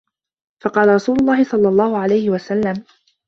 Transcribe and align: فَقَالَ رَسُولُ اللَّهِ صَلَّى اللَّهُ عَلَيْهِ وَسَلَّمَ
فَقَالَ 0.63 0.87
رَسُولُ 0.89 1.17
اللَّهِ 1.19 1.43
صَلَّى 1.43 1.67
اللَّهُ 1.69 1.97
عَلَيْهِ 1.97 2.29
وَسَلَّمَ 2.29 2.83